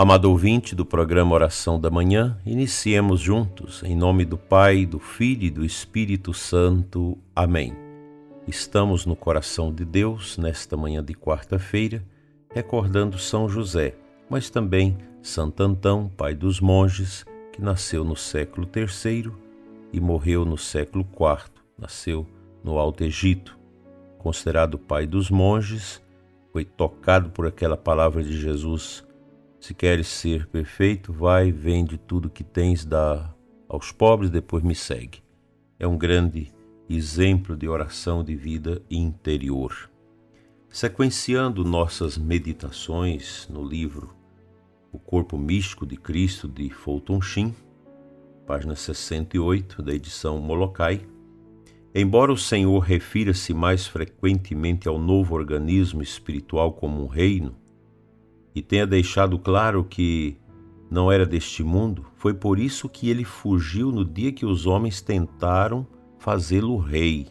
Amado 0.00 0.30
ouvinte 0.30 0.76
do 0.76 0.86
programa 0.86 1.34
Oração 1.34 1.80
da 1.80 1.90
Manhã, 1.90 2.38
iniciemos 2.46 3.18
juntos, 3.18 3.82
em 3.82 3.96
nome 3.96 4.24
do 4.24 4.38
Pai, 4.38 4.86
do 4.86 5.00
Filho 5.00 5.42
e 5.42 5.50
do 5.50 5.64
Espírito 5.64 6.32
Santo. 6.32 7.18
Amém. 7.34 7.76
Estamos 8.46 9.04
no 9.04 9.16
coração 9.16 9.74
de 9.74 9.84
Deus 9.84 10.38
nesta 10.38 10.76
manhã 10.76 11.02
de 11.02 11.14
quarta-feira, 11.14 12.00
recordando 12.54 13.18
São 13.18 13.48
José, 13.48 13.96
mas 14.30 14.48
também 14.48 14.96
Santo 15.20 15.64
Antão, 15.64 16.08
pai 16.16 16.32
dos 16.32 16.60
monges, 16.60 17.26
que 17.52 17.60
nasceu 17.60 18.04
no 18.04 18.14
século 18.14 18.68
III 18.72 19.32
e 19.92 19.98
morreu 20.00 20.44
no 20.44 20.56
século 20.56 21.04
IV, 21.04 21.50
nasceu 21.76 22.24
no 22.62 22.78
Alto 22.78 23.02
Egito. 23.02 23.58
Considerado 24.16 24.78
pai 24.78 25.08
dos 25.08 25.28
monges, 25.28 26.00
foi 26.52 26.64
tocado 26.64 27.30
por 27.30 27.48
aquela 27.48 27.76
palavra 27.76 28.22
de 28.22 28.40
Jesus 28.40 29.07
se 29.60 29.74
queres 29.74 30.06
ser 30.06 30.46
perfeito, 30.46 31.12
vai, 31.12 31.50
vende 31.50 31.98
tudo 31.98 32.30
que 32.30 32.44
tens, 32.44 32.84
dá 32.84 33.34
aos 33.68 33.90
pobres, 33.90 34.30
depois 34.30 34.62
me 34.62 34.74
segue. 34.74 35.22
É 35.78 35.86
um 35.86 35.98
grande 35.98 36.52
exemplo 36.88 37.56
de 37.56 37.68
oração 37.68 38.24
de 38.24 38.34
vida 38.34 38.80
interior. 38.90 39.90
Sequenciando 40.68 41.64
nossas 41.64 42.16
meditações 42.16 43.48
no 43.48 43.64
livro 43.64 44.14
O 44.92 44.98
Corpo 44.98 45.36
Místico 45.36 45.84
de 45.84 45.96
Cristo 45.96 46.46
de 46.48 46.70
Fulton 46.70 47.20
Sheen, 47.20 47.54
página 48.46 48.76
68 48.76 49.82
da 49.82 49.92
edição 49.92 50.38
Molokai, 50.38 51.06
embora 51.94 52.32
o 52.32 52.38
Senhor 52.38 52.78
refira-se 52.78 53.52
mais 53.52 53.86
frequentemente 53.86 54.88
ao 54.88 54.98
novo 54.98 55.34
organismo 55.34 56.00
espiritual 56.00 56.72
como 56.72 57.02
um 57.02 57.06
reino, 57.06 57.56
e 58.58 58.62
tenha 58.62 58.84
deixado 58.84 59.38
claro 59.38 59.84
que 59.84 60.36
não 60.90 61.12
era 61.12 61.24
deste 61.24 61.62
mundo, 61.62 62.06
foi 62.16 62.34
por 62.34 62.58
isso 62.58 62.88
que 62.88 63.08
ele 63.08 63.22
fugiu 63.22 63.92
no 63.92 64.04
dia 64.04 64.32
que 64.32 64.44
os 64.44 64.66
homens 64.66 65.00
tentaram 65.00 65.86
fazê-lo 66.18 66.76
rei. 66.76 67.28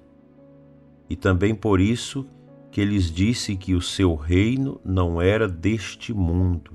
E 1.09 1.17
também 1.17 1.53
por 1.53 1.81
isso 1.81 2.25
que 2.71 2.85
lhes 2.85 3.11
disse 3.11 3.57
que 3.57 3.73
o 3.73 3.81
seu 3.81 4.15
reino 4.15 4.79
não 4.85 5.21
era 5.21 5.49
deste 5.49 6.13
mundo. 6.13 6.71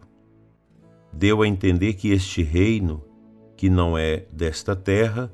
Deu 1.11 1.41
a 1.41 1.49
entender 1.49 1.95
que 1.95 2.11
este 2.11 2.43
reino, 2.43 3.03
que 3.57 3.71
não 3.71 3.97
é 3.97 4.27
desta 4.31 4.77
terra, 4.77 5.33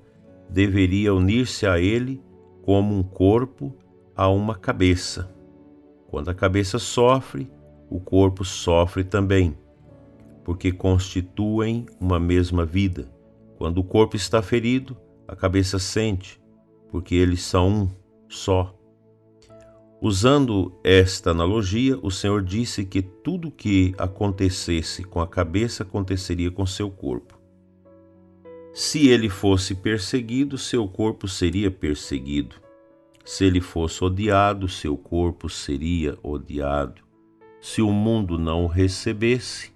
deveria 0.49 1.13
unir-se 1.13 1.67
a 1.67 1.81
ele 1.81 2.23
como 2.63 2.97
um 2.97 3.03
corpo 3.03 3.75
a 4.15 4.29
uma 4.29 4.55
cabeça. 4.55 5.35
Quando 6.07 6.29
a 6.29 6.35
cabeça 6.35 6.79
sofre, 6.79 7.51
o 7.91 7.99
corpo 7.99 8.45
sofre 8.45 9.05
também, 9.05 9.57
porque 10.45 10.73
constituem 10.73 11.87
uma 12.01 12.21
mesma 12.21 12.65
vida. 12.65 13.11
Quando 13.57 13.79
o 13.79 13.85
corpo 13.85 14.17
está 14.17 14.43
ferido, 14.43 14.97
a 15.27 15.35
cabeça 15.35 15.79
sente, 15.79 16.41
porque 16.91 17.15
eles 17.15 17.43
são 17.43 17.69
um 17.69 17.89
só. 18.29 18.75
Usando 20.01 20.79
esta 20.85 21.33
analogia, 21.33 21.99
o 22.03 22.11
Senhor 22.11 22.43
disse 22.43 22.85
que 22.85 23.03
tudo 23.03 23.51
que 23.51 23.95
acontecesse 23.99 25.03
com 25.03 25.21
a 25.21 25.27
cabeça 25.27 25.83
aconteceria 25.83 26.53
com 26.53 26.65
seu 26.65 26.89
corpo. 26.89 27.37
Se 28.73 29.09
ele 29.09 29.29
fosse 29.29 29.75
perseguido, 29.75 30.57
seu 30.57 30.87
corpo 30.87 31.27
seria 31.27 31.69
perseguido. 31.69 32.57
Se 33.25 33.45
ele 33.45 33.61
fosse 33.61 34.05
odiado, 34.05 34.69
seu 34.69 34.97
corpo 34.97 35.49
seria 35.49 36.17
odiado. 36.23 37.08
Se 37.71 37.83
o 37.83 37.93
mundo 37.93 38.39
não 38.39 38.65
o 38.65 38.67
recebesse, 38.67 39.75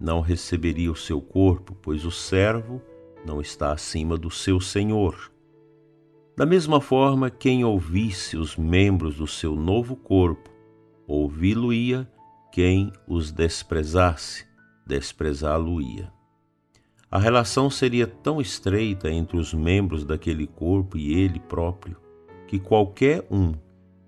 não 0.00 0.22
receberia 0.22 0.90
o 0.90 0.96
seu 0.96 1.20
corpo, 1.20 1.76
pois 1.82 2.06
o 2.06 2.10
servo 2.10 2.80
não 3.26 3.42
está 3.42 3.72
acima 3.72 4.16
do 4.16 4.30
seu 4.30 4.58
senhor. 4.58 5.30
Da 6.34 6.46
mesma 6.46 6.80
forma, 6.80 7.28
quem 7.28 7.62
ouvisse 7.62 8.38
os 8.38 8.56
membros 8.56 9.16
do 9.16 9.26
seu 9.26 9.54
novo 9.54 9.94
corpo, 9.96 10.48
ouvi-lo-ia, 11.06 12.10
quem 12.50 12.90
os 13.06 13.30
desprezasse, 13.30 14.46
desprezá-lo-ia. 14.86 16.10
A 17.10 17.18
relação 17.18 17.68
seria 17.68 18.06
tão 18.06 18.40
estreita 18.40 19.10
entre 19.10 19.36
os 19.36 19.52
membros 19.52 20.06
daquele 20.06 20.46
corpo 20.46 20.96
e 20.96 21.12
ele 21.12 21.38
próprio, 21.38 21.98
que 22.48 22.58
qualquer 22.58 23.26
um 23.30 23.52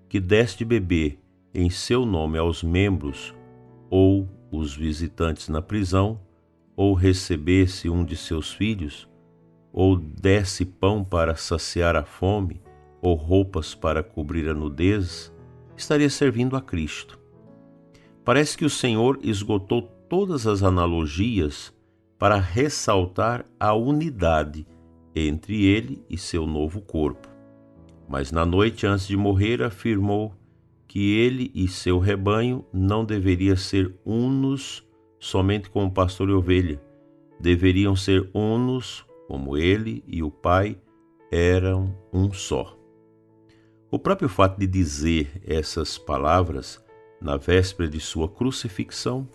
que 0.09 0.19
desse 0.19 0.57
de 0.57 0.65
beber 0.65 1.18
em 1.53 1.69
seu 1.69 2.05
nome 2.05 2.37
aos 2.37 2.63
membros 2.63 3.33
ou 3.89 4.27
os 4.51 4.75
visitantes 4.75 5.49
na 5.49 5.61
prisão, 5.61 6.19
ou 6.75 6.93
recebesse 6.93 7.89
um 7.89 8.05
de 8.05 8.15
seus 8.15 8.53
filhos, 8.53 9.09
ou 9.71 9.97
desse 9.97 10.65
pão 10.65 11.03
para 11.03 11.35
saciar 11.35 11.95
a 11.95 12.03
fome, 12.03 12.61
ou 13.01 13.15
roupas 13.15 13.75
para 13.75 14.01
cobrir 14.01 14.47
a 14.49 14.53
nudez, 14.53 15.33
estaria 15.75 16.09
servindo 16.09 16.55
a 16.55 16.61
Cristo. 16.61 17.19
Parece 18.23 18.57
que 18.57 18.65
o 18.65 18.69
Senhor 18.69 19.19
esgotou 19.23 19.81
todas 19.81 20.45
as 20.47 20.63
analogias 20.63 21.73
para 22.17 22.37
ressaltar 22.37 23.45
a 23.59 23.73
unidade 23.73 24.67
entre 25.15 25.65
ele 25.65 26.03
e 26.09 26.17
seu 26.17 26.45
novo 26.45 26.81
corpo. 26.81 27.27
Mas 28.07 28.31
na 28.31 28.45
noite 28.45 28.85
antes 28.85 29.07
de 29.07 29.15
morrer 29.15 29.61
afirmou 29.63 30.33
que 30.89 31.15
ele 31.19 31.51
e 31.53 31.67
seu 31.67 31.99
rebanho 31.99 32.65
não 32.73 33.05
deveria 33.05 33.55
ser 33.55 33.95
unos 34.03 34.83
somente 35.19 35.69
como 35.69 35.93
pastor 35.93 36.29
e 36.29 36.33
ovelha, 36.33 36.81
deveriam 37.39 37.95
ser 37.95 38.27
unos 38.33 39.05
como 39.27 39.55
ele 39.55 40.03
e 40.07 40.23
o 40.23 40.31
Pai 40.31 40.75
eram 41.31 41.95
um 42.11 42.33
só. 42.33 42.75
O 43.91 43.99
próprio 43.99 44.27
fato 44.27 44.59
de 44.59 44.65
dizer 44.65 45.39
essas 45.45 45.95
palavras 45.95 46.83
na 47.21 47.37
véspera 47.37 47.87
de 47.87 47.99
sua 47.99 48.27
crucifixão 48.27 49.29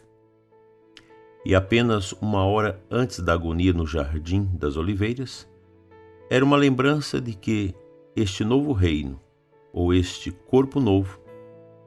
e 1.47 1.55
apenas 1.55 2.11
uma 2.15 2.45
hora 2.45 2.83
antes 2.91 3.21
da 3.21 3.33
agonia 3.33 3.73
no 3.73 3.87
Jardim 3.87 4.45
das 4.55 4.77
Oliveiras, 4.77 5.49
era 6.29 6.45
uma 6.45 6.57
lembrança 6.57 7.21
de 7.21 7.33
que 7.33 7.73
este 8.17 8.43
novo 8.43 8.73
reino, 8.73 9.21
ou 9.73 9.95
este 9.95 10.33
corpo 10.33 10.81
novo, 10.81 11.24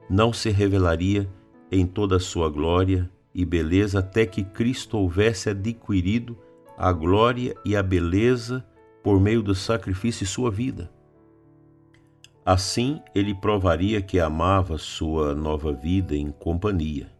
não 0.08 0.32
se 0.32 0.50
revelaria 0.50 1.28
em 1.70 1.86
toda 1.86 2.16
a 2.16 2.20
sua 2.20 2.48
glória 2.48 3.10
e 3.34 3.44
beleza 3.44 3.98
até 3.98 4.24
que 4.24 4.42
Cristo 4.42 4.98
houvesse 4.98 5.50
adquirido 5.50 6.36
a 6.76 6.92
glória 6.92 7.54
e 7.64 7.76
a 7.76 7.82
beleza 7.82 8.64
por 9.02 9.20
meio 9.20 9.42
do 9.42 9.54
sacrifício 9.54 10.24
de 10.24 10.30
sua 10.30 10.50
vida. 10.50 10.90
Assim, 12.44 13.02
ele 13.14 13.34
provaria 13.34 14.00
que 14.00 14.18
amava 14.18 14.78
sua 14.78 15.34
nova 15.34 15.72
vida 15.72 16.16
em 16.16 16.30
companhia, 16.30 17.10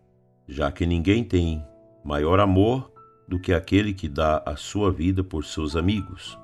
já 0.47 0.73
que 0.73 0.87
ninguém 0.87 1.23
tem 1.23 1.63
maior 2.03 2.41
amor 2.41 2.91
do 3.29 3.39
que 3.39 3.53
aquele 3.53 3.93
que 3.93 4.09
dá 4.09 4.43
a 4.47 4.57
sua 4.57 4.91
vida 4.91 5.23
por 5.23 5.45
seus 5.45 5.77
amigos. 5.77 6.39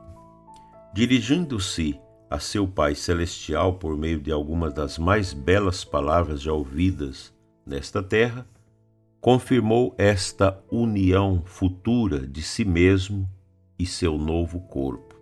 Dirigindo-se 0.92 1.98
a 2.34 2.40
seu 2.40 2.66
Pai 2.66 2.96
Celestial 2.96 3.74
por 3.74 3.96
meio 3.96 4.18
de 4.18 4.32
algumas 4.32 4.74
das 4.74 4.98
mais 4.98 5.32
belas 5.32 5.84
palavras 5.84 6.42
já 6.42 6.52
ouvidas 6.52 7.32
nesta 7.64 8.02
terra, 8.02 8.44
confirmou 9.20 9.94
esta 9.96 10.60
união 10.68 11.44
futura 11.44 12.26
de 12.26 12.42
si 12.42 12.64
mesmo 12.64 13.30
e 13.78 13.86
seu 13.86 14.18
novo 14.18 14.58
corpo. 14.62 15.14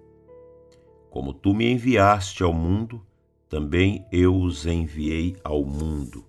Como 1.11 1.35
tu 1.35 1.53
me 1.53 1.71
enviaste 1.71 2.43
ao 2.43 2.55
mundo, 2.55 3.05
também 3.47 4.07
eu 4.11 4.35
os 4.35 4.65
enviei 4.65 5.37
ao 5.45 5.67
mundo, 5.67 6.25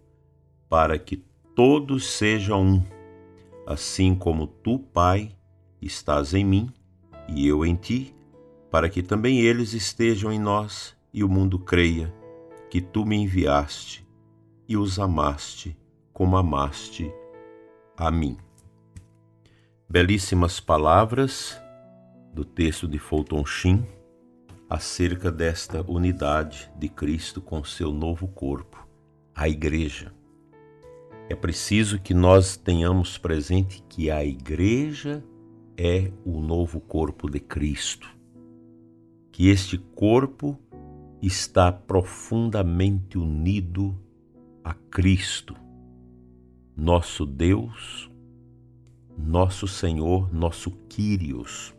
para 0.67 0.99
que 0.99 1.15
todos 1.55 2.05
sejam 2.05 2.61
um, 2.61 2.83
assim 3.65 4.13
como 4.13 4.47
tu, 4.47 4.79
Pai, 4.79 5.31
estás 5.81 6.33
em 6.33 6.43
mim 6.43 6.69
e 7.29 7.47
eu 7.47 7.65
em 7.65 7.73
ti 7.73 8.13
para 8.73 8.89
que 8.89 9.03
também 9.03 9.39
eles 9.41 9.73
estejam 9.73 10.33
em 10.33 10.39
nós 10.39 10.97
e 11.13 11.23
o 11.23 11.29
mundo 11.29 11.59
creia 11.59 12.11
que 12.71 12.81
tu 12.81 13.05
me 13.05 13.15
enviaste 13.15 14.03
e 14.67 14.75
os 14.75 14.97
amaste 14.97 15.77
como 16.11 16.35
amaste 16.35 17.13
a 17.95 18.09
mim. 18.09 18.35
Belíssimas 19.87 20.59
palavras 20.59 21.55
do 22.33 22.43
texto 22.43 22.87
de 22.87 22.97
Fulton 22.97 23.45
Sheen 23.45 23.87
acerca 24.67 25.31
desta 25.31 25.83
unidade 25.83 26.67
de 26.75 26.89
Cristo 26.89 27.43
com 27.43 27.63
seu 27.63 27.91
novo 27.91 28.27
corpo, 28.27 28.87
a 29.35 29.47
Igreja. 29.47 30.11
É 31.29 31.35
preciso 31.35 31.99
que 31.99 32.15
nós 32.15 32.57
tenhamos 32.57 33.19
presente 33.19 33.83
que 33.87 34.09
a 34.09 34.25
Igreja 34.25 35.23
é 35.77 36.11
o 36.25 36.41
novo 36.41 36.81
corpo 36.81 37.29
de 37.29 37.39
Cristo 37.39 38.12
que 39.33 39.49
este 39.49 39.77
corpo 39.77 40.57
está 41.21 41.73
profundamente 41.73 43.17
unido 43.17 43.93
a 44.63 44.73
Cristo, 44.73 45.53
nosso 46.77 47.25
Deus 47.25 48.13
nosso 49.17 49.67
Senhor, 49.67 50.33
nosso 50.33 50.71
Quírios. 50.89 51.73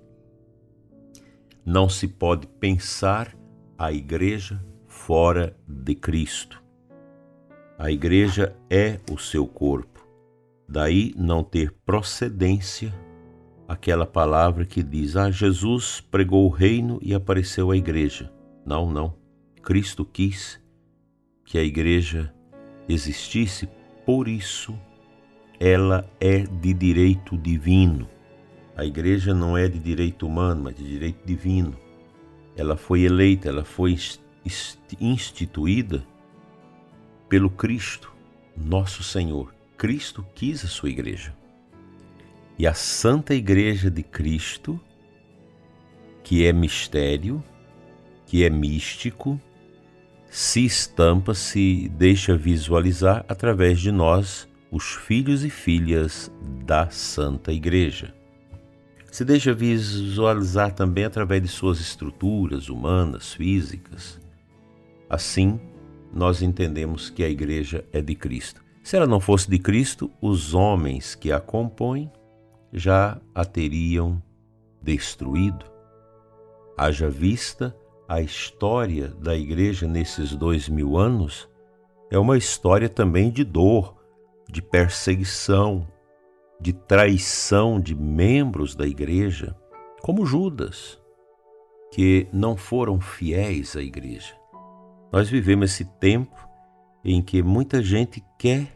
Não 1.65 1.89
se 1.89 2.06
pode 2.06 2.47
pensar 2.47 3.37
a 3.77 3.93
igreja 3.93 4.65
fora 4.87 5.56
de 5.67 5.95
Cristo. 5.95 6.62
A 7.79 7.91
igreja 7.91 8.56
é 8.71 9.01
o 9.11 9.19
seu 9.19 9.47
corpo. 9.47 10.06
Daí 10.69 11.12
não 11.17 11.43
ter 11.43 11.73
procedência 11.85 12.95
aquela 13.69 14.06
palavra 14.06 14.64
que 14.64 14.82
diz: 14.82 15.16
Ah, 15.16 15.31
Jesus 15.31 16.00
pregou 16.00 16.46
o 16.46 16.50
reino 16.50 16.99
e 17.02 17.14
apareceu 17.14 17.70
a 17.70 17.76
igreja. 17.76 18.32
Não, 18.64 18.90
não. 18.90 19.14
Cristo 19.62 20.05
quis 20.05 20.61
que 21.44 21.58
a 21.58 21.62
igreja 21.62 22.32
existisse, 22.88 23.69
por 24.05 24.28
isso 24.28 24.78
ela 25.58 26.08
é 26.20 26.40
de 26.40 26.75
direito 26.75 27.37
divino. 27.37 28.08
A 28.76 28.84
igreja 28.84 29.32
não 29.32 29.56
é 29.56 29.69
de 29.69 29.78
direito 29.78 30.26
humano, 30.26 30.64
mas 30.64 30.76
de 30.76 30.84
direito 30.84 31.25
divino. 31.25 31.76
Ela 32.56 32.76
foi 32.76 33.02
eleita, 33.02 33.49
ela 33.49 33.64
foi 33.64 33.96
instituída 35.00 36.05
pelo 37.28 37.49
Cristo, 37.49 38.12
nosso 38.56 39.02
Senhor. 39.02 39.55
Cristo 39.76 40.26
quis 40.34 40.64
a 40.64 40.69
sua 40.69 40.90
igreja. 40.90 41.34
E 42.59 42.67
a 42.67 42.75
Santa 42.75 43.35
Igreja 43.35 43.91
de 43.91 44.03
Cristo, 44.03 44.81
que 46.23 46.47
é 46.47 46.53
mistério, 46.53 47.43
que 48.27 48.45
é 48.45 48.51
místico, 48.51 49.41
se 50.31 50.65
estampa, 50.65 51.35
se 51.35 51.89
deixa 51.91 52.37
visualizar 52.37 53.25
através 53.29 53.81
de 53.81 53.93
nós, 53.93 54.49
os 54.71 54.95
filhos 54.95 55.45
e 55.45 55.51
filhas 55.51 56.31
da 56.65 56.91
Santa 56.91 57.53
Igreja. 57.53 58.15
Se 59.11 59.25
deixa 59.25 59.55
visualizar 59.55 60.73
também 60.73 61.05
através 61.05 61.41
de 61.41 61.49
suas 61.49 61.79
estruturas 61.79 62.69
humanas, 62.69 63.33
físicas. 63.33 64.21
Assim, 65.09 65.61
nós 66.12 66.43
entendemos 66.43 67.11
que 67.11 67.23
a 67.23 67.29
Igreja 67.29 67.85
é 67.93 68.01
de 68.01 68.17
Cristo. 68.17 68.65
Se 68.83 68.97
ela 68.97 69.06
não 69.06 69.21
fosse 69.21 69.49
de 69.49 69.59
Cristo, 69.59 70.11
os 70.21 70.53
homens 70.53 71.15
que 71.15 71.31
a 71.31 71.39
compõem 71.39 72.11
já 72.75 73.21
a 73.32 73.44
teriam 73.44 74.21
destruído. 74.82 75.65
Haja 76.76 77.09
vista 77.09 77.75
a 78.09 78.21
história 78.21 79.09
da 79.09 79.37
igreja 79.37 79.87
nesses 79.87 80.35
dois 80.35 80.69
mil 80.69 80.97
anos, 80.97 81.49
é 82.11 82.19
uma 82.19 82.37
história 82.37 82.88
também 82.88 83.31
de 83.31 83.44
dor, 83.44 83.97
de 84.50 84.61
perseguição, 84.61 85.87
de 86.61 86.73
traição 86.73 87.81
de 87.81 87.94
membros 87.94 88.75
da 88.75 88.87
igreja, 88.87 89.56
como 90.03 90.27
Judas, 90.27 91.00
que 91.93 92.29
não 92.32 92.56
foram 92.56 93.00
fiéis 93.00 93.77
à 93.77 93.81
igreja. 93.81 94.35
Nós 95.12 95.31
vivemos 95.31 95.70
esse 95.70 95.85
tempo 95.85 96.37
em 97.05 97.23
que 97.23 97.43
muita 97.43 97.81
gente 97.81 98.23
quer 98.38 98.67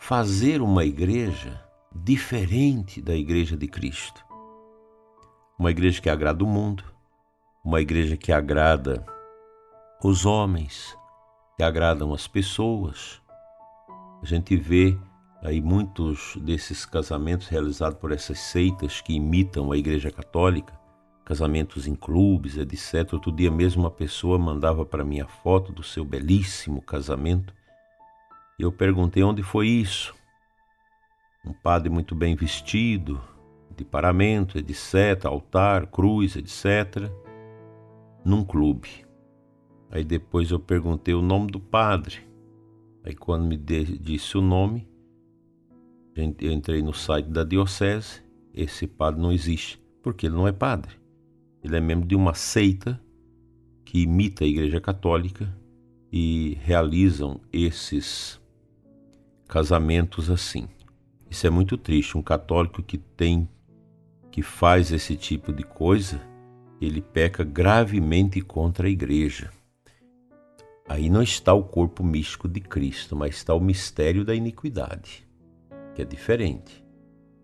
fazer 0.00 0.62
uma 0.62 0.84
igreja 0.84 1.67
diferente 1.94 3.00
da 3.00 3.14
igreja 3.14 3.56
de 3.56 3.66
Cristo. 3.66 4.24
Uma 5.58 5.70
igreja 5.70 6.00
que 6.00 6.10
agrada 6.10 6.44
o 6.44 6.46
mundo, 6.46 6.84
uma 7.64 7.80
igreja 7.80 8.16
que 8.16 8.30
agrada 8.30 9.04
os 10.02 10.24
homens, 10.24 10.96
que 11.56 11.62
agradam 11.62 12.12
as 12.14 12.28
pessoas. 12.28 13.20
A 14.22 14.26
gente 14.26 14.56
vê 14.56 14.96
aí 15.42 15.60
muitos 15.60 16.36
desses 16.36 16.84
casamentos 16.84 17.48
realizados 17.48 17.98
por 17.98 18.12
essas 18.12 18.38
seitas 18.38 19.00
que 19.00 19.14
imitam 19.14 19.72
a 19.72 19.76
igreja 19.76 20.10
católica, 20.10 20.78
casamentos 21.24 21.86
em 21.86 21.94
clubes, 21.94 22.56
etc. 22.56 23.12
Outro 23.14 23.32
dia 23.32 23.50
mesmo 23.50 23.82
uma 23.82 23.90
pessoa 23.90 24.38
mandava 24.38 24.84
para 24.84 25.04
mim 25.04 25.20
a 25.20 25.26
foto 25.26 25.72
do 25.72 25.82
seu 25.82 26.04
belíssimo 26.04 26.80
casamento. 26.80 27.52
E 28.58 28.62
eu 28.62 28.72
perguntei 28.72 29.22
onde 29.22 29.42
foi 29.42 29.68
isso 29.68 30.17
um 31.44 31.52
padre 31.52 31.88
muito 31.88 32.14
bem 32.14 32.34
vestido, 32.34 33.20
de 33.76 33.84
paramento, 33.84 34.58
etc., 34.58 35.24
altar, 35.24 35.86
cruz, 35.86 36.36
etc., 36.36 37.10
num 38.24 38.44
clube. 38.44 39.06
Aí 39.90 40.04
depois 40.04 40.50
eu 40.50 40.58
perguntei 40.58 41.14
o 41.14 41.22
nome 41.22 41.50
do 41.50 41.60
padre. 41.60 42.18
Aí 43.04 43.14
quando 43.14 43.46
me 43.46 43.56
disse 43.56 44.36
o 44.36 44.42
nome, 44.42 44.86
eu 46.14 46.52
entrei 46.52 46.82
no 46.82 46.92
site 46.92 47.28
da 47.30 47.44
diocese, 47.44 48.22
esse 48.52 48.86
padre 48.86 49.20
não 49.20 49.32
existe, 49.32 49.80
porque 50.02 50.26
ele 50.26 50.34
não 50.34 50.48
é 50.48 50.52
padre. 50.52 50.96
Ele 51.62 51.76
é 51.76 51.80
membro 51.80 52.06
de 52.06 52.16
uma 52.16 52.34
seita 52.34 53.00
que 53.84 54.02
imita 54.02 54.44
a 54.44 54.46
Igreja 54.48 54.80
Católica 54.80 55.48
e 56.12 56.58
realizam 56.60 57.40
esses 57.52 58.40
casamentos 59.46 60.28
assim. 60.28 60.68
Isso 61.30 61.46
é 61.46 61.50
muito 61.50 61.76
triste. 61.76 62.16
Um 62.16 62.22
católico 62.22 62.82
que 62.82 62.98
tem, 62.98 63.48
que 64.30 64.42
faz 64.42 64.92
esse 64.92 65.16
tipo 65.16 65.52
de 65.52 65.62
coisa, 65.62 66.20
ele 66.80 67.00
peca 67.00 67.44
gravemente 67.44 68.40
contra 68.40 68.86
a 68.86 68.90
igreja. 68.90 69.50
Aí 70.88 71.10
não 71.10 71.22
está 71.22 71.52
o 71.52 71.62
corpo 71.62 72.02
místico 72.02 72.48
de 72.48 72.60
Cristo, 72.60 73.14
mas 73.14 73.36
está 73.36 73.54
o 73.54 73.60
mistério 73.60 74.24
da 74.24 74.34
iniquidade, 74.34 75.28
que 75.94 76.00
é 76.00 76.04
diferente. 76.04 76.82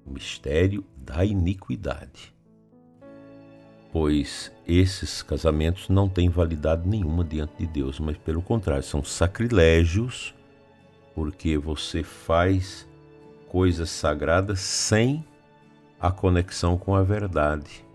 O 0.06 0.10
mistério 0.10 0.84
da 0.96 1.25
iniquidade. 1.25 2.34
Pois 3.92 4.50
esses 4.66 5.22
casamentos 5.22 5.88
não 5.88 6.08
têm 6.08 6.28
validade 6.28 6.88
nenhuma 6.88 7.22
diante 7.22 7.58
de 7.58 7.66
Deus, 7.66 8.00
mas 8.00 8.16
pelo 8.16 8.42
contrário, 8.42 8.82
são 8.82 9.04
sacrilégios, 9.04 10.34
porque 11.14 11.56
você 11.56 12.02
faz 12.02 12.88
coisas 13.54 13.88
sagradas 13.88 14.58
sem 14.58 15.24
a 16.00 16.10
conexão 16.10 16.76
com 16.76 16.92
a 16.92 17.04
verdade. 17.04 17.86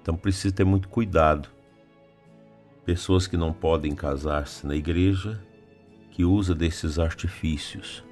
Então 0.00 0.16
precisa 0.16 0.54
ter 0.54 0.64
muito 0.64 0.88
cuidado. 0.88 1.50
Pessoas 2.82 3.26
que 3.26 3.36
não 3.36 3.52
podem 3.52 3.94
casar-se 3.94 4.66
na 4.66 4.74
igreja, 4.74 5.38
que 6.10 6.24
usa 6.24 6.54
desses 6.54 6.98
artifícios. 6.98 8.02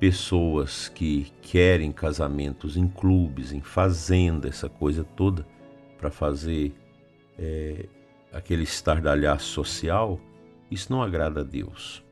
Pessoas 0.00 0.88
que 0.88 1.30
querem 1.42 1.92
casamentos 1.92 2.78
em 2.78 2.88
clubes, 2.88 3.52
em 3.52 3.60
fazenda, 3.60 4.48
essa 4.48 4.66
coisa 4.66 5.04
toda, 5.04 5.46
para 5.98 6.10
fazer 6.10 6.74
é, 7.38 7.84
aquele 8.32 8.62
estardalhaço 8.62 9.48
social, 9.48 10.18
isso 10.70 10.90
não 10.90 11.02
agrada 11.02 11.42
a 11.42 11.44
Deus. 11.44 12.02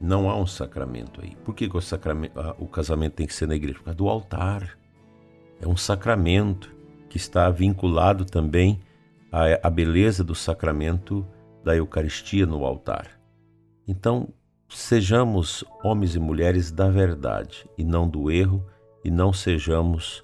Não 0.00 0.30
há 0.30 0.36
um 0.36 0.46
sacramento 0.46 1.20
aí. 1.20 1.36
Por 1.44 1.54
que, 1.54 1.68
que 1.68 1.76
o, 1.76 1.80
sacramento, 1.80 2.32
o 2.58 2.66
casamento 2.66 3.16
tem 3.16 3.26
que 3.26 3.34
ser 3.34 3.46
na 3.46 3.54
igreja? 3.54 3.78
Por 3.78 3.84
causa 3.84 3.98
do 3.98 4.08
altar. 4.08 4.78
É 5.60 5.68
um 5.68 5.76
sacramento 5.76 6.74
que 7.10 7.18
está 7.18 7.50
vinculado 7.50 8.24
também 8.24 8.80
à, 9.30 9.66
à 9.68 9.68
beleza 9.68 10.24
do 10.24 10.34
sacramento 10.34 11.26
da 11.62 11.76
Eucaristia 11.76 12.46
no 12.46 12.64
altar. 12.64 13.20
Então, 13.86 14.30
sejamos 14.70 15.64
homens 15.84 16.14
e 16.14 16.18
mulheres 16.18 16.72
da 16.72 16.88
verdade 16.88 17.68
e 17.76 17.84
não 17.84 18.08
do 18.08 18.30
erro, 18.30 18.64
e 19.04 19.10
não 19.10 19.34
sejamos 19.34 20.22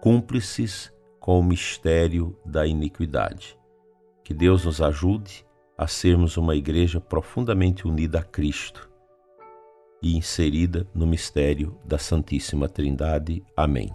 cúmplices 0.00 0.92
com 1.20 1.38
o 1.38 1.44
mistério 1.44 2.36
da 2.44 2.66
iniquidade. 2.66 3.56
Que 4.24 4.34
Deus 4.34 4.64
nos 4.64 4.80
ajude 4.80 5.44
a 5.78 5.86
sermos 5.86 6.36
uma 6.36 6.56
igreja 6.56 7.00
profundamente 7.00 7.86
unida 7.86 8.18
a 8.18 8.22
Cristo 8.22 8.91
e 10.02 10.16
inserida 10.16 10.86
no 10.94 11.06
mistério 11.06 11.78
da 11.84 11.98
Santíssima 11.98 12.68
Trindade. 12.68 13.44
Amém. 13.56 13.90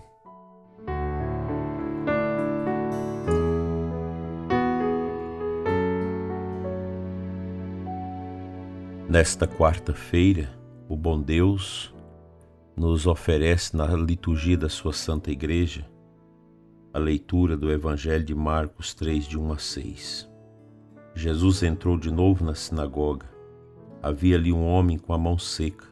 Nesta 9.10 9.48
quarta-feira, 9.48 10.50
o 10.88 10.96
bom 10.96 11.22
Deus 11.22 11.94
nos 12.76 13.08
oferece 13.08 13.76
na 13.76 13.88
liturgia 13.88 14.58
da 14.58 14.70
sua 14.70 14.94
Santa 14.94 15.32
Igreja 15.32 15.86
a 16.94 17.00
leitura 17.00 17.56
do 17.56 17.72
Evangelho 17.72 18.24
de 18.24 18.34
Marcos 18.34 18.94
3, 18.94 19.26
de 19.26 19.38
1 19.38 19.52
a 19.52 19.58
6. 19.60 20.30
Jesus 21.14 21.62
entrou 21.62 21.98
de 21.98 22.10
novo 22.10 22.44
na 22.44 22.56
sinagoga. 22.56 23.30
Havia 24.02 24.36
ali 24.36 24.52
um 24.52 24.66
homem 24.66 24.98
com 24.98 25.14
a 25.14 25.18
mão 25.18 25.38
seca. 25.38 25.86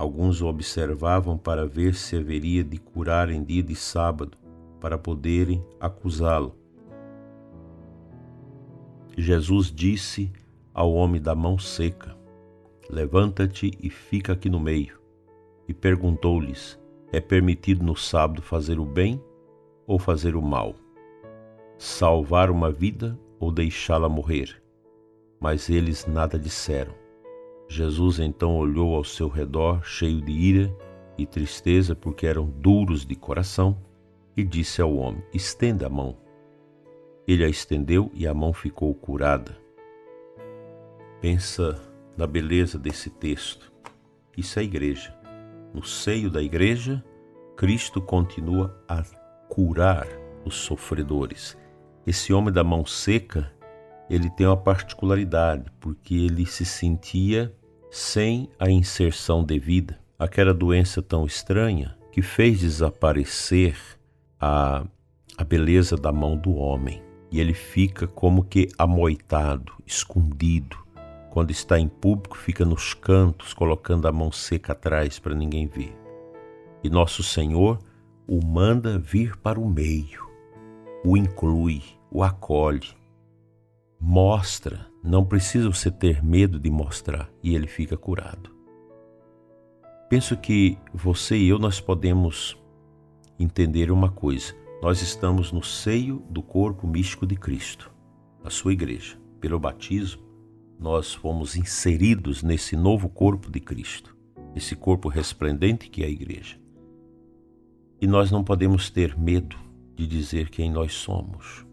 Alguns 0.00 0.40
o 0.40 0.46
observavam 0.46 1.36
para 1.36 1.66
ver 1.66 1.94
se 1.94 2.16
haveria 2.16 2.64
de 2.64 2.78
curar 2.78 3.28
em 3.28 3.44
dia 3.44 3.62
de 3.62 3.74
sábado, 3.76 4.38
para 4.80 4.96
poderem 4.96 5.62
acusá-lo. 5.78 6.56
Jesus 9.14 9.70
disse 9.70 10.32
ao 10.72 10.90
homem 10.94 11.20
da 11.20 11.34
mão 11.34 11.58
seca: 11.58 12.16
Levanta-te 12.88 13.72
e 13.78 13.90
fica 13.90 14.32
aqui 14.32 14.48
no 14.48 14.58
meio. 14.58 14.98
E 15.68 15.74
perguntou-lhes: 15.74 16.80
É 17.12 17.20
permitido 17.20 17.84
no 17.84 17.94
sábado 17.94 18.40
fazer 18.40 18.78
o 18.78 18.86
bem 18.86 19.22
ou 19.86 19.98
fazer 19.98 20.34
o 20.34 20.40
mal, 20.40 20.74
salvar 21.76 22.50
uma 22.50 22.72
vida 22.72 23.20
ou 23.38 23.52
deixá-la 23.52 24.08
morrer. 24.08 24.62
Mas 25.38 25.68
eles 25.68 26.06
nada 26.06 26.38
disseram. 26.38 26.99
Jesus 27.72 28.18
então 28.18 28.56
olhou 28.56 28.96
ao 28.96 29.04
seu 29.04 29.28
redor, 29.28 29.84
cheio 29.84 30.20
de 30.20 30.32
ira 30.32 30.76
e 31.16 31.24
tristeza, 31.24 31.94
porque 31.94 32.26
eram 32.26 32.46
duros 32.46 33.06
de 33.06 33.14
coração, 33.14 33.78
e 34.36 34.42
disse 34.42 34.82
ao 34.82 34.92
homem: 34.96 35.22
Estenda 35.32 35.86
a 35.86 35.88
mão. 35.88 36.16
Ele 37.28 37.44
a 37.44 37.48
estendeu 37.48 38.10
e 38.12 38.26
a 38.26 38.34
mão 38.34 38.52
ficou 38.52 38.92
curada. 38.92 39.56
Pensa 41.20 41.80
na 42.16 42.26
beleza 42.26 42.76
desse 42.76 43.08
texto. 43.08 43.72
Isso 44.36 44.58
é 44.58 44.62
a 44.62 44.64
igreja. 44.64 45.16
No 45.72 45.84
seio 45.84 46.28
da 46.28 46.42
igreja, 46.42 47.04
Cristo 47.56 48.02
continua 48.02 48.76
a 48.88 49.04
curar 49.48 50.08
os 50.44 50.56
sofredores. 50.56 51.56
Esse 52.04 52.32
homem 52.32 52.52
da 52.52 52.64
mão 52.64 52.84
seca, 52.84 53.48
ele 54.08 54.28
tem 54.28 54.44
uma 54.44 54.56
particularidade, 54.56 55.70
porque 55.78 56.16
ele 56.16 56.44
se 56.44 56.64
sentia 56.64 57.54
sem 57.90 58.48
a 58.58 58.70
inserção 58.70 59.42
devida, 59.42 59.98
aquela 60.18 60.54
doença 60.54 61.02
tão 61.02 61.26
estranha 61.26 61.96
que 62.12 62.22
fez 62.22 62.60
desaparecer 62.60 63.76
a, 64.38 64.84
a 65.36 65.44
beleza 65.44 65.96
da 65.96 66.12
mão 66.12 66.36
do 66.36 66.54
homem. 66.54 67.02
E 67.32 67.40
ele 67.40 67.54
fica 67.54 68.06
como 68.06 68.44
que 68.44 68.68
amoitado, 68.78 69.72
escondido. 69.86 70.76
Quando 71.30 71.50
está 71.50 71.78
em 71.78 71.88
público, 71.88 72.36
fica 72.36 72.64
nos 72.64 72.92
cantos, 72.92 73.54
colocando 73.54 74.08
a 74.08 74.12
mão 74.12 74.32
seca 74.32 74.72
atrás 74.72 75.18
para 75.18 75.34
ninguém 75.34 75.66
ver. 75.66 75.96
E 76.82 76.90
nosso 76.90 77.22
Senhor 77.22 77.78
o 78.26 78.44
manda 78.44 78.98
vir 78.98 79.36
para 79.36 79.58
o 79.58 79.68
meio, 79.68 80.28
o 81.04 81.16
inclui, 81.16 81.82
o 82.10 82.22
acolhe, 82.22 82.96
mostra 84.00 84.89
não 85.02 85.24
precisa 85.24 85.68
você 85.68 85.90
ter 85.90 86.22
medo 86.22 86.58
de 86.58 86.70
mostrar 86.70 87.30
e 87.42 87.54
ele 87.54 87.66
fica 87.66 87.96
curado. 87.96 88.54
Penso 90.08 90.36
que 90.36 90.76
você 90.92 91.36
e 91.36 91.48
eu 91.48 91.58
nós 91.58 91.80
podemos 91.80 92.58
entender 93.38 93.90
uma 93.90 94.10
coisa. 94.10 94.54
Nós 94.82 95.02
estamos 95.02 95.52
no 95.52 95.62
seio 95.62 96.22
do 96.28 96.42
corpo 96.42 96.86
místico 96.86 97.26
de 97.26 97.36
Cristo, 97.36 97.90
a 98.44 98.50
sua 98.50 98.72
igreja. 98.72 99.18
Pelo 99.40 99.58
batismo, 99.58 100.22
nós 100.78 101.14
fomos 101.14 101.56
inseridos 101.56 102.42
nesse 102.42 102.76
novo 102.76 103.08
corpo 103.08 103.50
de 103.50 103.60
Cristo, 103.60 104.16
esse 104.54 104.74
corpo 104.74 105.08
resplendente 105.08 105.88
que 105.88 106.02
é 106.02 106.06
a 106.06 106.10
igreja. 106.10 106.58
E 108.00 108.06
nós 108.06 108.30
não 108.30 108.42
podemos 108.42 108.90
ter 108.90 109.16
medo 109.16 109.56
de 109.94 110.06
dizer 110.06 110.48
quem 110.48 110.70
nós 110.70 110.92
somos. 110.94 111.66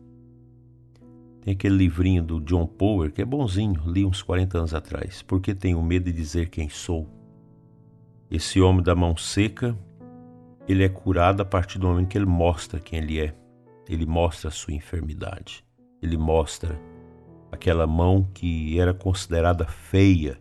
Tem 1.47 1.53
aquele 1.53 1.77
livrinho 1.77 2.21
do 2.21 2.41
John 2.41 2.67
Power 2.67 3.09
que 3.09 3.21
é 3.21 3.25
bonzinho, 3.25 3.81
li 3.85 4.05
uns 4.05 4.21
40 4.21 4.57
anos 4.57 4.73
atrás. 4.73 5.21
Porque 5.21 5.55
tenho 5.55 5.81
medo 5.81 6.03
de 6.03 6.11
dizer 6.11 6.49
quem 6.49 6.67
sou. 6.67 7.07
Esse 8.29 8.59
homem 8.59 8.83
da 8.83 8.93
mão 8.93 9.15
seca, 9.15 9.73
ele 10.67 10.83
é 10.83 10.89
curado 10.89 11.41
a 11.41 11.45
partir 11.45 11.79
do 11.79 11.87
momento 11.87 12.09
que 12.09 12.17
ele 12.17 12.25
mostra 12.25 12.81
quem 12.81 12.99
ele 12.99 13.21
é. 13.21 13.33
Ele 13.87 14.05
mostra 14.05 14.49
a 14.49 14.51
sua 14.51 14.73
enfermidade. 14.73 15.63
Ele 16.01 16.17
mostra 16.17 16.77
aquela 17.49 17.87
mão 17.87 18.27
que 18.33 18.77
era 18.77 18.93
considerada 18.93 19.65
feia, 19.65 20.37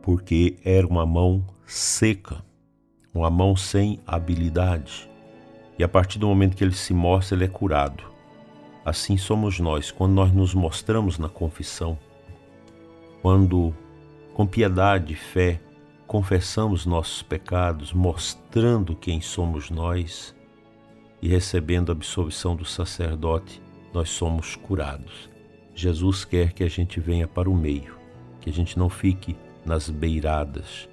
porque 0.00 0.60
era 0.64 0.86
uma 0.86 1.04
mão 1.04 1.44
seca, 1.66 2.36
uma 3.12 3.30
mão 3.30 3.56
sem 3.56 3.98
habilidade. 4.06 5.10
E 5.76 5.82
a 5.82 5.88
partir 5.88 6.20
do 6.20 6.28
momento 6.28 6.56
que 6.56 6.62
ele 6.62 6.72
se 6.72 6.94
mostra, 6.94 7.36
ele 7.36 7.46
é 7.46 7.48
curado. 7.48 8.13
Assim 8.84 9.16
somos 9.16 9.58
nós 9.58 9.90
quando 9.90 10.12
nós 10.12 10.30
nos 10.30 10.52
mostramos 10.52 11.18
na 11.18 11.28
confissão, 11.28 11.98
quando 13.22 13.74
com 14.34 14.46
piedade 14.46 15.14
e 15.14 15.16
fé 15.16 15.58
confessamos 16.06 16.84
nossos 16.84 17.22
pecados, 17.22 17.94
mostrando 17.94 18.94
quem 18.94 19.22
somos 19.22 19.70
nós 19.70 20.36
e 21.22 21.28
recebendo 21.28 21.90
a 21.90 21.92
absolvição 21.92 22.54
do 22.54 22.66
sacerdote, 22.66 23.62
nós 23.94 24.10
somos 24.10 24.54
curados. 24.54 25.30
Jesus 25.74 26.26
quer 26.26 26.52
que 26.52 26.62
a 26.62 26.68
gente 26.68 27.00
venha 27.00 27.26
para 27.26 27.48
o 27.48 27.56
meio, 27.56 27.96
que 28.38 28.50
a 28.50 28.52
gente 28.52 28.78
não 28.78 28.90
fique 28.90 29.34
nas 29.64 29.88
beiradas, 29.88 30.90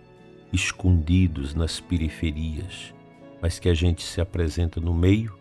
escondidos 0.53 1.53
nas 1.53 1.81
periferias, 1.81 2.93
mas 3.41 3.59
que 3.59 3.67
a 3.67 3.73
gente 3.73 4.01
se 4.01 4.21
apresenta 4.21 4.79
no 4.79 4.93
meio 4.93 5.40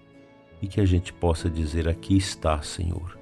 e 0.63 0.67
que 0.67 0.81
a 0.81 0.87
gente 0.87 1.13
possa 1.13 1.49
dizer: 1.49 1.89
Aqui 1.89 2.17
está, 2.17 2.61
Senhor, 2.63 3.19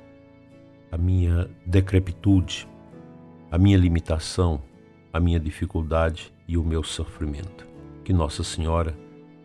a 0.91 0.99
minha 0.99 1.49
decrepitude, 1.65 2.69
a 3.51 3.59
minha 3.59 3.77
limitação, 3.77 4.63
a 5.13 5.21
minha 5.21 5.39
dificuldade 5.39 6.33
e 6.47 6.57
o 6.57 6.65
meu 6.65 6.83
sofrimento. 6.83 7.67
Que 8.05 8.13
Nossa 8.13 8.43
Senhora 8.43 8.97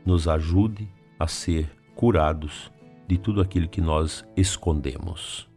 nos 0.06 0.28
ajude 0.28 0.88
a 1.20 1.28
ser 1.28 1.70
curados 1.96 2.72
de 3.08 3.18
tudo 3.18 3.42
aquilo 3.42 3.68
que 3.68 3.82
nós 3.82 4.26
escondemos. 4.36 5.50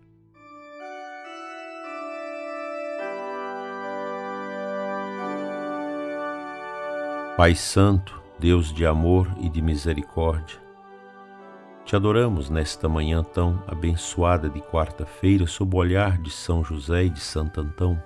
Pai 7.37 7.55
Santo, 7.55 8.19
Deus 8.39 8.73
de 8.73 8.87
amor 8.87 9.29
e 9.41 9.51
de 9.51 9.61
misericórdia, 9.61 10.59
te 11.87 11.95
adoramos 11.95 12.51
nesta 12.51 12.89
manhã 12.89 13.23
tão 13.23 13.63
abençoada 13.65 14.51
de 14.51 14.61
quarta-feira, 14.61 15.47
sob 15.47 15.77
o 15.77 15.79
olhar 15.79 16.19
de 16.19 16.33
São 16.33 16.65
José 16.65 17.05
e 17.05 17.11
de 17.11 17.21
Santo 17.21 17.61
Antão. 17.61 18.03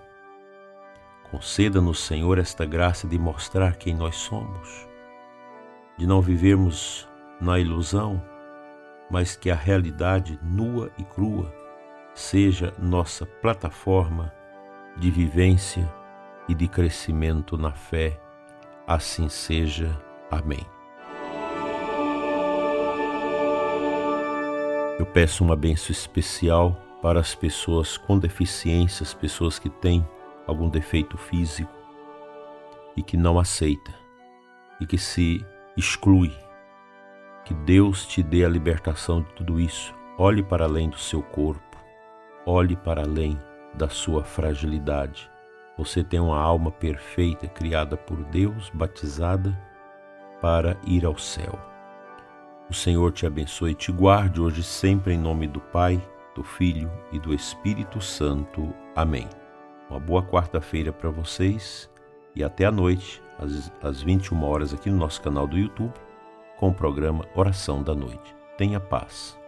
Conceda-nos, 1.30 2.00
Senhor, 2.00 2.38
esta 2.38 2.66
graça 2.66 3.08
de 3.08 3.18
mostrar 3.18 3.76
quem 3.76 3.94
nós 3.94 4.16
somos, 4.16 4.86
de 5.96 6.06
não 6.06 6.20
vivermos 6.20 7.08
na 7.40 7.58
ilusão, 7.58 8.22
mas 9.10 9.34
que 9.34 9.50
a 9.50 9.54
realidade 9.54 10.38
nua 10.42 10.90
e 10.98 11.02
crua 11.02 11.50
seja 12.14 12.74
nossa 12.78 13.24
plataforma 13.24 14.30
de 14.98 15.10
vivência 15.10 15.90
e 16.46 16.54
de 16.54 16.68
crescimento 16.68 17.56
na 17.56 17.72
fé. 17.72 18.20
Assim 18.86 19.28
seja. 19.30 19.98
Amém. 20.30 20.79
Eu 25.00 25.06
peço 25.06 25.42
uma 25.42 25.56
benção 25.56 25.92
especial 25.92 26.76
para 27.00 27.20
as 27.20 27.34
pessoas 27.34 27.96
com 27.96 28.18
deficiências, 28.18 29.14
pessoas 29.14 29.58
que 29.58 29.70
têm 29.70 30.06
algum 30.46 30.68
defeito 30.68 31.16
físico 31.16 31.72
e 32.94 33.02
que 33.02 33.16
não 33.16 33.38
aceita 33.38 33.94
e 34.78 34.84
que 34.84 34.98
se 34.98 35.42
exclui. 35.74 36.30
Que 37.46 37.54
Deus 37.54 38.04
te 38.04 38.22
dê 38.22 38.44
a 38.44 38.48
libertação 38.50 39.22
de 39.22 39.32
tudo 39.32 39.58
isso. 39.58 39.94
Olhe 40.18 40.42
para 40.42 40.66
além 40.66 40.90
do 40.90 40.98
seu 40.98 41.22
corpo, 41.22 41.78
olhe 42.44 42.76
para 42.76 43.00
além 43.00 43.40
da 43.72 43.88
sua 43.88 44.22
fragilidade. 44.22 45.30
Você 45.78 46.04
tem 46.04 46.20
uma 46.20 46.38
alma 46.38 46.70
perfeita, 46.70 47.48
criada 47.48 47.96
por 47.96 48.22
Deus, 48.24 48.70
batizada 48.74 49.58
para 50.42 50.76
ir 50.86 51.06
ao 51.06 51.16
céu. 51.16 51.69
O 52.70 52.74
Senhor 52.74 53.10
te 53.10 53.26
abençoe 53.26 53.72
e 53.72 53.74
te 53.74 53.90
guarde 53.90 54.40
hoje 54.40 54.62
sempre 54.62 55.12
em 55.12 55.18
nome 55.18 55.48
do 55.48 55.58
Pai, 55.58 56.00
do 56.36 56.44
Filho 56.44 56.88
e 57.10 57.18
do 57.18 57.34
Espírito 57.34 58.00
Santo. 58.00 58.72
Amém. 58.94 59.28
Uma 59.90 59.98
boa 59.98 60.22
quarta-feira 60.22 60.92
para 60.92 61.10
vocês 61.10 61.90
e 62.32 62.44
até 62.44 62.66
a 62.66 62.70
noite, 62.70 63.20
às, 63.40 63.72
às 63.82 64.00
21 64.00 64.44
horas, 64.44 64.72
aqui 64.72 64.88
no 64.88 64.98
nosso 64.98 65.20
canal 65.20 65.48
do 65.48 65.58
YouTube, 65.58 65.92
com 66.58 66.68
o 66.68 66.74
programa 66.74 67.26
Oração 67.34 67.82
da 67.82 67.92
Noite. 67.92 68.36
Tenha 68.56 68.78
paz. 68.78 69.39